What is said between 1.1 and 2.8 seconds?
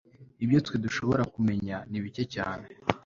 kumenya ni bike cyane